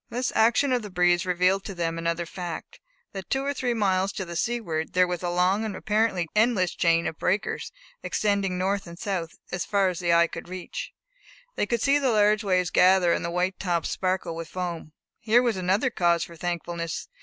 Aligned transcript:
This 0.09 0.31
action 0.33 0.73
of 0.73 0.81
the 0.81 0.89
breeze 0.89 1.27
revealed 1.27 1.63
to 1.65 1.75
them 1.75 1.99
another 1.99 2.25
fact, 2.25 2.79
that 3.13 3.29
two 3.29 3.45
or 3.45 3.53
three 3.53 3.75
miles 3.75 4.11
to 4.13 4.25
the 4.25 4.35
seaward 4.35 4.93
there 4.93 5.05
was 5.05 5.21
a 5.21 5.29
long 5.29 5.63
and 5.63 5.75
apparently 5.75 6.27
endless 6.35 6.73
chain 6.73 7.05
of 7.05 7.19
breakers 7.19 7.71
extending 8.01 8.57
north 8.57 8.87
and 8.87 8.97
south, 8.97 9.37
as 9.51 9.63
far 9.63 9.89
as 9.89 9.99
the 9.99 10.11
eye 10.11 10.25
could 10.25 10.49
reach. 10.49 10.91
They 11.55 11.67
could 11.67 11.83
see 11.83 11.99
the 11.99 12.09
large 12.09 12.43
waves 12.43 12.71
gather, 12.71 13.13
and 13.13 13.23
the 13.23 13.29
white 13.29 13.59
tops 13.59 13.91
sparkle 13.91 14.35
with 14.35 14.47
foam. 14.47 14.91
Here 15.19 15.43
was 15.43 15.55
another 15.55 15.91
cause 15.91 16.23
for 16.23 16.35
thankfulness. 16.35 17.07